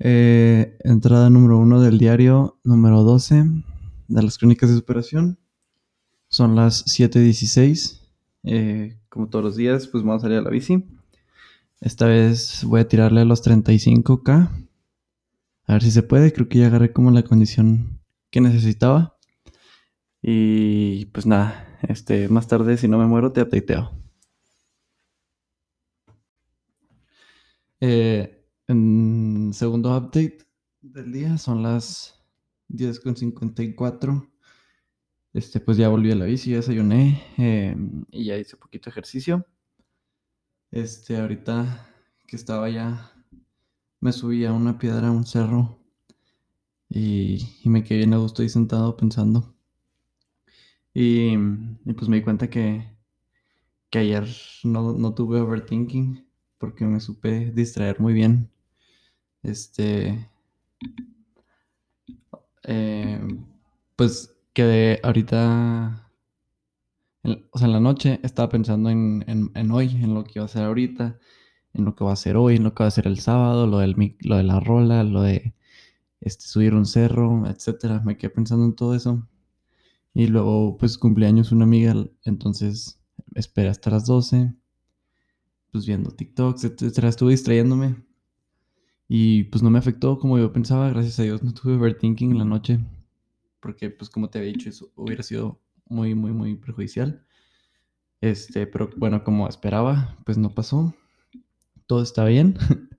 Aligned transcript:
Eh, 0.00 0.78
entrada 0.84 1.28
número 1.28 1.58
uno 1.58 1.80
del 1.80 1.98
diario 1.98 2.60
número 2.62 3.02
12 3.02 3.44
de 4.08 4.22
las 4.22 4.38
crónicas 4.38 4.70
de 4.70 4.76
superación. 4.76 5.38
Son 6.28 6.54
las 6.54 6.86
7.16. 6.86 8.00
Eh, 8.44 8.98
como 9.08 9.28
todos 9.28 9.44
los 9.44 9.56
días, 9.56 9.86
pues 9.88 10.04
vamos 10.04 10.22
a 10.22 10.26
salir 10.26 10.38
a 10.38 10.42
la 10.42 10.50
bici. 10.50 10.84
Esta 11.80 12.06
vez 12.06 12.64
voy 12.64 12.80
a 12.80 12.88
tirarle 12.88 13.22
a 13.22 13.24
los 13.24 13.44
35k. 13.44 14.68
A 15.66 15.72
ver 15.72 15.82
si 15.82 15.90
se 15.90 16.02
puede. 16.02 16.32
Creo 16.32 16.48
que 16.48 16.58
ya 16.58 16.66
agarré 16.66 16.92
como 16.92 17.10
la 17.10 17.22
condición 17.22 18.00
que 18.30 18.40
necesitaba. 18.40 19.16
Y 20.22 21.06
pues 21.06 21.26
nada, 21.26 21.78
este, 21.82 22.28
más 22.28 22.48
tarde 22.48 22.76
si 22.76 22.88
no 22.88 22.98
me 22.98 23.06
muero 23.06 23.32
te 23.32 23.42
updateo. 23.42 23.92
Eh, 27.80 28.37
en 28.68 29.50
segundo 29.54 29.96
update 29.96 30.46
del 30.82 31.10
día 31.10 31.38
son 31.38 31.62
las 31.62 32.22
10.54. 32.68 34.30
Este, 35.32 35.60
pues 35.60 35.76
ya 35.76 35.88
volví 35.88 36.10
a 36.12 36.14
la 36.14 36.24
bici, 36.26 36.50
ya 36.50 36.56
desayuné 36.56 37.22
em, 37.36 38.04
y 38.10 38.26
ya 38.26 38.36
hice 38.36 38.56
poquito 38.56 38.90
ejercicio. 38.90 39.46
Este, 40.70 41.16
ahorita 41.16 41.86
que 42.26 42.36
estaba 42.36 42.68
ya, 42.68 43.12
me 44.00 44.12
subí 44.12 44.44
a 44.44 44.52
una 44.52 44.78
piedra, 44.78 45.08
a 45.08 45.12
un 45.12 45.24
cerro 45.26 45.78
y, 46.88 47.60
me 47.64 47.84
quedé 47.84 47.98
bien 47.98 48.14
a 48.14 48.18
gusto 48.18 48.42
ahí 48.42 48.48
sentado 48.48 48.96
pensando. 48.96 49.54
Y, 50.94 51.36
pues 51.94 52.08
me 52.08 52.16
di 52.16 52.22
cuenta 52.22 52.50
que, 52.50 52.84
que 53.90 53.98
ayer 54.00 54.26
no, 54.64 54.92
no 54.92 55.14
tuve 55.14 55.40
overthinking 55.40 56.26
porque 56.58 56.84
me 56.84 57.00
supe 57.00 57.50
distraer 57.52 58.00
muy 58.00 58.12
bien. 58.12 58.50
Este. 59.42 60.28
Eh, 62.64 63.20
pues 63.96 64.36
quedé 64.52 65.00
ahorita. 65.02 66.10
o 67.50 67.58
sea, 67.58 67.66
en 67.66 67.72
la 67.72 67.80
noche 67.80 68.20
estaba 68.22 68.48
pensando 68.48 68.90
en, 68.90 69.70
hoy, 69.70 69.90
en 69.90 70.14
lo 70.14 70.24
que 70.24 70.32
iba 70.36 70.42
a 70.42 70.46
hacer 70.46 70.64
ahorita, 70.64 71.18
en 71.74 71.84
lo 71.84 71.94
que 71.94 72.04
va 72.04 72.10
a 72.10 72.14
hacer 72.14 72.36
hoy, 72.36 72.56
en 72.56 72.64
lo 72.64 72.74
que 72.74 72.82
va 72.82 72.86
a 72.86 72.88
hacer 72.88 73.06
el 73.06 73.20
sábado, 73.20 73.66
lo, 73.66 73.78
del, 73.78 74.16
lo 74.20 74.36
de 74.36 74.42
la 74.42 74.60
rola, 74.60 75.04
lo 75.04 75.22
de 75.22 75.54
este, 76.20 76.46
subir 76.46 76.74
un 76.74 76.86
cerro, 76.86 77.46
etcétera. 77.48 78.02
Me 78.04 78.16
quedé 78.18 78.30
pensando 78.30 78.64
en 78.66 78.74
todo 78.74 78.94
eso. 78.94 79.26
Y 80.14 80.26
luego, 80.28 80.76
pues, 80.78 80.98
cumpleaños 80.98 81.52
una 81.52 81.64
amiga, 81.64 81.94
entonces 82.24 83.00
esperé 83.34 83.68
hasta 83.68 83.90
las 83.90 84.06
12 84.06 84.54
pues 85.70 85.86
viendo 85.86 86.10
TikToks, 86.10 86.64
etcétera, 86.64 87.08
estuve 87.08 87.32
distrayéndome 87.32 88.07
y 89.08 89.44
pues 89.44 89.62
no 89.62 89.70
me 89.70 89.78
afectó 89.78 90.18
como 90.18 90.38
yo 90.38 90.52
pensaba, 90.52 90.90
gracias 90.90 91.18
a 91.18 91.22
Dios 91.24 91.42
no 91.42 91.52
tuve 91.54 91.74
overthinking 91.74 92.32
en 92.32 92.38
la 92.38 92.44
noche, 92.44 92.78
porque 93.60 93.90
pues 93.90 94.10
como 94.10 94.30
te 94.30 94.38
había 94.38 94.52
dicho, 94.52 94.68
eso 94.68 94.92
hubiera 94.96 95.22
sido 95.22 95.60
muy, 95.86 96.14
muy, 96.14 96.32
muy 96.32 96.54
perjudicial. 96.56 97.24
Este, 98.20 98.66
pero 98.66 98.90
bueno, 98.96 99.24
como 99.24 99.48
esperaba, 99.48 100.16
pues 100.24 100.38
no 100.38 100.54
pasó. 100.54 100.94
Todo 101.86 102.02
está 102.02 102.24
bien. 102.24 102.56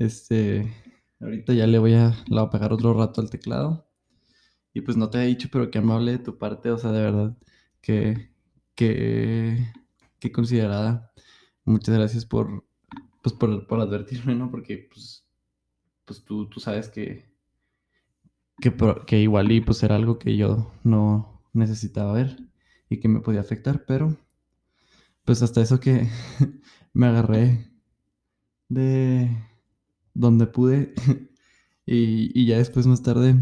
Este, 0.00 0.72
ahorita 1.18 1.54
ya 1.54 1.66
le 1.66 1.80
voy 1.80 1.94
a, 1.94 2.10
le 2.28 2.36
voy 2.36 2.46
a 2.46 2.50
pegar 2.50 2.72
otro 2.72 2.94
rato 2.94 3.20
al 3.20 3.30
teclado. 3.30 3.90
Y 4.72 4.80
pues 4.82 4.96
no 4.96 5.10
te 5.10 5.18
he 5.18 5.26
dicho, 5.26 5.48
pero 5.50 5.72
que 5.72 5.78
amable 5.78 6.12
de 6.12 6.18
tu 6.20 6.38
parte, 6.38 6.70
o 6.70 6.78
sea, 6.78 6.92
de 6.92 7.02
verdad, 7.02 7.36
que, 7.80 8.30
que, 8.76 9.72
que 10.20 10.30
considerada 10.30 11.12
muchas 11.64 11.96
gracias 11.96 12.24
por, 12.24 12.64
pues 13.22 13.34
por, 13.34 13.66
por 13.66 13.80
advertirme, 13.80 14.34
¿no? 14.34 14.50
Porque 14.50 14.88
pues, 14.88 15.27
pues 16.08 16.24
tú, 16.24 16.48
tú 16.48 16.58
sabes 16.58 16.88
que, 16.88 17.24
que, 19.06 19.20
igual 19.20 19.52
y 19.52 19.60
pues 19.60 19.82
era 19.84 19.94
algo 19.94 20.18
que 20.18 20.36
yo 20.36 20.72
no 20.82 21.40
necesitaba 21.52 22.12
ver 22.14 22.36
y 22.90 22.98
que 22.98 23.06
me 23.06 23.20
podía 23.20 23.40
afectar, 23.40 23.84
pero 23.86 24.16
pues 25.24 25.42
hasta 25.42 25.60
eso 25.60 25.78
que 25.78 26.08
me 26.92 27.06
agarré 27.06 27.70
de 28.68 29.30
donde 30.14 30.46
pude 30.46 30.94
y, 31.86 32.32
y, 32.34 32.46
ya 32.46 32.58
después 32.58 32.86
más 32.88 33.02
tarde 33.02 33.36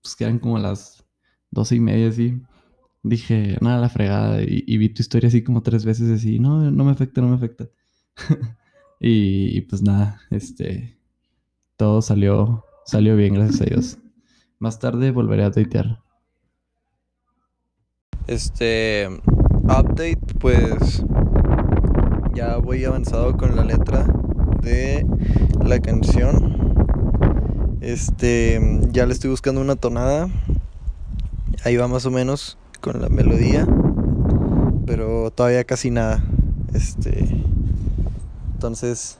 pues 0.00 0.16
quedan 0.16 0.38
como 0.38 0.58
las 0.58 1.04
doce 1.50 1.76
y 1.76 1.80
media 1.80 2.08
así 2.08 2.40
dije, 3.02 3.56
nada, 3.60 3.80
la 3.80 3.88
fregada. 3.88 4.42
Y, 4.42 4.76
vi 4.78 4.88
tu 4.88 5.02
historia 5.02 5.28
así 5.28 5.42
como 5.42 5.62
tres 5.62 5.84
veces 5.84 6.10
así, 6.10 6.38
no, 6.38 6.70
no 6.70 6.84
me 6.84 6.92
afecta, 6.92 7.20
no 7.20 7.28
me 7.28 7.36
afecta. 7.36 7.68
y, 9.00 9.60
pues 9.62 9.82
nada, 9.82 10.20
este, 10.30 10.98
todo 11.82 12.00
salió, 12.00 12.64
salió 12.84 13.16
bien, 13.16 13.34
gracias 13.34 13.62
a 13.62 13.64
Dios. 13.64 13.98
Más 14.60 14.78
tarde 14.78 15.10
volveré 15.10 15.42
a 15.42 15.50
tuitear. 15.50 15.98
Este, 18.28 19.08
update, 19.64 20.20
pues 20.38 21.02
ya 22.34 22.58
voy 22.58 22.84
avanzado 22.84 23.36
con 23.36 23.56
la 23.56 23.64
letra 23.64 24.06
de 24.62 25.04
la 25.64 25.80
canción. 25.80 27.78
Este, 27.80 28.60
ya 28.92 29.04
le 29.04 29.12
estoy 29.12 29.30
buscando 29.30 29.60
una 29.60 29.74
tonada. 29.74 30.28
Ahí 31.64 31.76
va 31.76 31.88
más 31.88 32.06
o 32.06 32.12
menos 32.12 32.58
con 32.80 33.02
la 33.02 33.08
melodía, 33.08 33.66
pero 34.86 35.32
todavía 35.32 35.64
casi 35.64 35.90
nada. 35.90 36.22
Este, 36.74 37.44
entonces, 38.54 39.18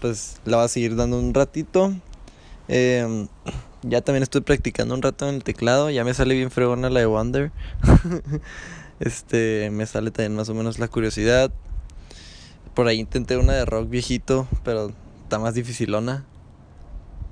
pues 0.00 0.40
la 0.44 0.58
va 0.58 0.64
a 0.64 0.68
seguir 0.68 0.96
dando 0.96 1.18
un 1.18 1.34
ratito. 1.34 1.94
Em, 2.68 3.28
ya 3.82 4.00
también 4.00 4.22
estoy 4.22 4.42
practicando 4.42 4.94
un 4.94 5.02
rato 5.02 5.28
en 5.28 5.36
el 5.36 5.44
teclado. 5.44 5.90
Ya 5.90 6.04
me 6.04 6.14
sale 6.14 6.34
bien 6.34 6.50
fregona 6.50 6.90
la 6.90 7.00
de 7.00 7.06
Wonder. 7.06 7.52
este, 9.00 9.70
me 9.72 9.86
sale 9.86 10.10
también 10.10 10.36
más 10.36 10.48
o 10.48 10.54
menos 10.54 10.78
la 10.78 10.88
curiosidad. 10.88 11.50
Por 12.74 12.86
ahí 12.86 12.98
intenté 12.98 13.36
una 13.36 13.54
de 13.54 13.64
rock 13.64 13.88
viejito, 13.88 14.46
pero 14.64 14.92
está 15.24 15.38
más 15.38 15.54
dificilona. 15.54 16.24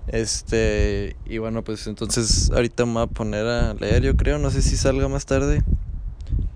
Este, 0.09 1.17
y 1.25 1.39
bueno, 1.39 1.65
pues 1.65 1.87
entonces 1.87 2.51
ahorita 2.53 2.87
me 2.87 2.93
voy 2.95 3.03
a 3.03 3.07
poner 3.07 3.47
a 3.47 3.75
leer, 3.75 4.03
yo 4.03 4.17
creo, 4.17 4.39
no 4.39 4.51
sé 4.51 4.63
si 4.63 4.77
salga 4.77 5.09
más 5.09 5.27
tarde. 5.27 5.63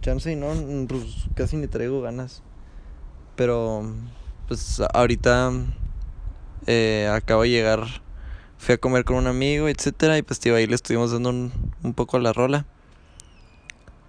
Chance 0.03 0.33
y 0.33 0.37
no, 0.37 0.49
pues 0.89 1.27
casi 1.35 1.57
ni 1.57 1.67
traigo 1.67 2.01
ganas. 2.01 2.43
Pero, 3.37 3.85
pues 4.47 4.81
ahorita 4.93 5.53
eh, 6.67 7.11
acabo 7.13 7.43
de 7.43 7.51
llegar, 7.51 7.87
fui 8.59 8.75
a 8.75 8.79
comer 8.79 9.05
con 9.05 9.17
un 9.17 9.27
amigo, 9.27 9.69
etcétera, 9.69 10.19
y 10.19 10.23
pues 10.23 10.41
tío, 10.41 10.55
ahí 10.55 10.67
le 10.67 10.75
estuvimos 10.75 11.13
dando 11.13 11.31
un, 11.31 11.53
un 11.83 11.95
poco 11.95 12.19
la 12.19 12.33
rola. 12.33 12.67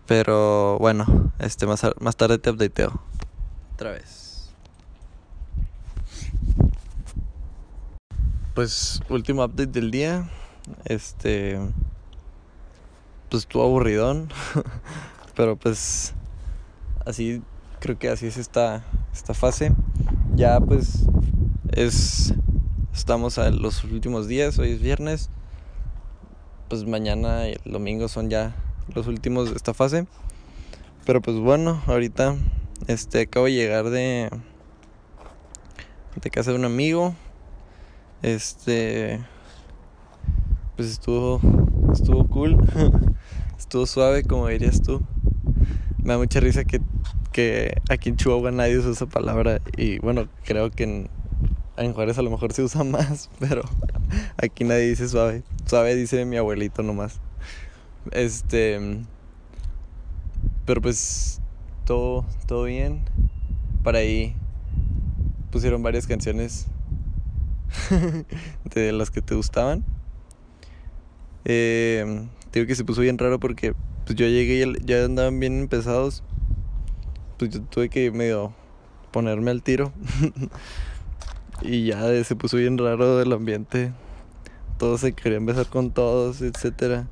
Pero 0.07 0.77
bueno, 0.79 1.31
este 1.39 1.65
más, 1.65 1.85
más 1.99 2.15
tarde 2.17 2.37
te 2.37 2.49
updateo. 2.49 3.01
Otra 3.75 3.91
vez. 3.91 4.51
Pues 8.53 8.99
último 9.09 9.43
update 9.43 9.67
del 9.67 9.91
día. 9.91 10.29
Este 10.85 11.57
pues 13.29 13.43
estuvo 13.43 13.63
aburridón, 13.63 14.27
pero 15.35 15.55
pues 15.55 16.13
así 17.05 17.41
creo 17.79 17.97
que 17.97 18.09
así 18.09 18.27
es 18.27 18.35
esta 18.35 18.83
esta 19.13 19.33
fase. 19.33 19.71
Ya 20.35 20.59
pues 20.59 21.05
es 21.71 22.33
estamos 22.93 23.37
en 23.37 23.61
los 23.61 23.83
últimos 23.83 24.27
días, 24.27 24.59
hoy 24.59 24.71
es 24.71 24.81
viernes. 24.81 25.29
Pues 26.69 26.85
mañana 26.85 27.49
y 27.49 27.57
el 27.65 27.71
domingo 27.71 28.07
son 28.07 28.29
ya 28.29 28.55
los 28.93 29.07
últimos 29.07 29.49
de 29.49 29.55
esta 29.55 29.73
fase. 29.73 30.07
Pero 31.05 31.21
pues 31.21 31.37
bueno, 31.37 31.81
ahorita 31.87 32.35
este 32.87 33.21
acabo 33.21 33.45
de 33.45 33.53
llegar 33.53 33.89
de 33.89 34.29
de 36.21 36.29
casa 36.29 36.51
de 36.51 36.57
un 36.57 36.65
amigo 36.65 37.15
este. 38.21 39.19
Pues 40.75 40.89
estuvo. 40.89 41.41
Estuvo 41.91 42.27
cool. 42.27 42.57
estuvo 43.57 43.85
suave, 43.85 44.23
como 44.23 44.47
dirías 44.47 44.81
tú. 44.81 45.01
Me 45.97 46.13
da 46.13 46.17
mucha 46.17 46.39
risa 46.39 46.63
que, 46.63 46.81
que 47.31 47.75
aquí 47.89 48.09
en 48.09 48.17
Chihuahua 48.17 48.51
nadie 48.51 48.77
usa 48.77 48.91
esa 48.91 49.07
palabra. 49.07 49.61
Y 49.75 49.99
bueno, 49.99 50.27
creo 50.45 50.71
que 50.71 50.83
en, 50.83 51.09
en 51.77 51.93
Juárez 51.93 52.17
a 52.17 52.21
lo 52.21 52.29
mejor 52.29 52.53
se 52.53 52.63
usa 52.63 52.83
más, 52.85 53.29
pero 53.39 53.63
aquí 54.37 54.63
nadie 54.63 54.89
dice 54.89 55.07
suave. 55.07 55.43
Suave 55.65 55.95
dice 55.95 56.25
mi 56.25 56.37
abuelito 56.37 56.83
nomás. 56.83 57.19
Este. 58.11 58.79
Pero 60.65 60.81
pues 60.81 61.41
todo, 61.85 62.25
todo 62.47 62.63
bien. 62.65 63.03
Para 63.83 63.99
ahí 63.99 64.35
pusieron 65.51 65.81
varias 65.83 66.07
canciones 66.07 66.67
de 68.73 68.91
las 68.91 69.09
que 69.11 69.21
te 69.21 69.35
gustaban. 69.35 69.83
Eh, 71.45 72.27
digo 72.53 72.67
que 72.67 72.75
se 72.75 72.85
puso 72.85 73.01
bien 73.01 73.17
raro 73.17 73.39
porque 73.39 73.73
pues 74.05 74.15
yo 74.15 74.27
llegué 74.27 74.65
y 74.65 74.85
ya 74.85 75.03
andaban 75.03 75.39
bien 75.39 75.59
empezados. 75.61 76.23
Pues 77.37 77.51
yo 77.51 77.61
tuve 77.63 77.89
que 77.89 78.11
medio 78.11 78.53
ponerme 79.11 79.51
al 79.51 79.63
tiro. 79.63 79.91
y 81.61 81.85
ya 81.85 82.23
se 82.23 82.35
puso 82.35 82.57
bien 82.57 82.77
raro 82.77 83.21
el 83.21 83.31
ambiente. 83.33 83.91
todos 84.77 85.01
se 85.01 85.13
querían 85.13 85.45
besar 85.45 85.67
con 85.67 85.91
todos, 85.91 86.41
etcétera. 86.41 87.07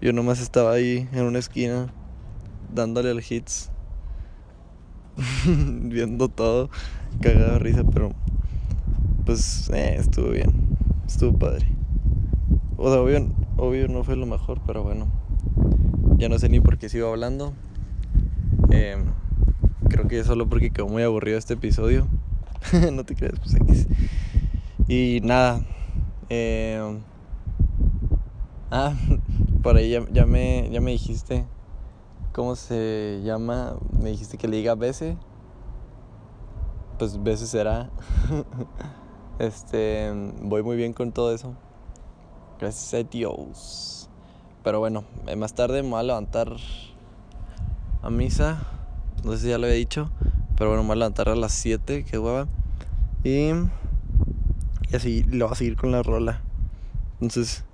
Yo 0.00 0.12
nomás 0.12 0.40
estaba 0.40 0.72
ahí 0.72 1.08
en 1.12 1.24
una 1.24 1.38
esquina 1.38 1.92
dándole 2.74 3.10
al 3.10 3.22
hits, 3.26 3.70
viendo 5.46 6.28
todo, 6.28 6.70
cagado 7.20 7.52
de 7.52 7.58
risa, 7.60 7.84
pero 7.84 8.12
pues 9.24 9.70
eh, 9.70 9.96
estuvo 9.98 10.30
bien, 10.30 10.76
estuvo 11.06 11.38
padre. 11.38 11.66
O 12.76 12.90
sea, 12.90 13.00
obvio, 13.00 13.28
obvio 13.56 13.88
no 13.88 14.04
fue 14.04 14.16
lo 14.16 14.26
mejor, 14.26 14.60
pero 14.66 14.82
bueno, 14.82 15.06
ya 16.16 16.28
no 16.28 16.38
sé 16.38 16.48
ni 16.48 16.60
por 16.60 16.78
qué 16.78 16.88
sigo 16.88 17.08
hablando. 17.08 17.52
Eh, 18.70 18.96
creo 19.88 20.08
que 20.08 20.24
solo 20.24 20.48
porque 20.48 20.70
quedó 20.70 20.88
muy 20.88 21.02
aburrido 21.02 21.38
este 21.38 21.54
episodio. 21.54 22.08
no 22.92 23.04
te 23.04 23.14
creas, 23.14 23.38
pues 23.38 23.54
X. 23.54 23.86
Y 24.88 25.20
nada. 25.22 25.60
Eh, 26.28 27.00
ah, 28.70 28.94
por 29.62 29.76
ahí 29.76 29.90
ya, 29.90 30.26
me, 30.26 30.68
ya 30.70 30.80
me 30.80 30.92
dijiste 30.92 31.46
cómo 32.32 32.56
se 32.56 33.20
llama. 33.24 33.76
Me 34.00 34.10
dijiste 34.10 34.38
que 34.38 34.48
le 34.48 34.56
diga 34.56 34.74
veces. 34.74 35.16
Pues 36.98 37.22
veces 37.22 37.48
será. 37.48 37.90
este, 39.38 40.12
voy 40.42 40.62
muy 40.62 40.76
bien 40.76 40.92
con 40.92 41.12
todo 41.12 41.34
eso. 41.34 41.54
Gracias 42.60 42.94
a 42.94 43.08
Dios. 43.08 44.08
Pero 44.62 44.78
bueno, 44.78 45.04
eh, 45.26 45.34
más 45.34 45.54
tarde 45.54 45.82
me 45.82 45.90
voy 45.90 46.00
a 46.00 46.04
levantar 46.04 46.54
a 48.02 48.10
misa. 48.10 48.62
No 49.24 49.32
sé 49.32 49.38
si 49.38 49.48
ya 49.48 49.58
lo 49.58 49.66
había 49.66 49.76
dicho. 49.76 50.10
Pero 50.62 50.70
bueno, 50.70 50.84
me 50.84 50.90
voy 50.90 50.94
a 50.94 50.98
levantar 50.98 51.28
a 51.28 51.34
las 51.34 51.54
7, 51.54 52.04
qué 52.08 52.18
hueva. 52.20 52.46
Y, 53.24 53.48
y 53.48 54.94
así 54.94 55.24
lo 55.24 55.46
voy 55.46 55.54
a 55.54 55.56
seguir 55.56 55.74
con 55.74 55.90
la 55.90 56.04
rola. 56.04 56.40
Entonces, 57.14 57.64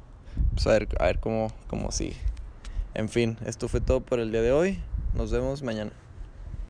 pues 0.54 0.66
a 0.66 0.70
ver, 0.70 0.88
a 0.98 1.04
ver 1.04 1.20
cómo, 1.20 1.48
cómo 1.66 1.92
sigue. 1.92 2.16
En 2.94 3.10
fin, 3.10 3.36
esto 3.44 3.68
fue 3.68 3.82
todo 3.82 4.00
por 4.00 4.20
el 4.20 4.32
día 4.32 4.40
de 4.40 4.52
hoy. 4.52 4.78
Nos 5.14 5.30
vemos 5.30 5.62
mañana. 5.62 5.90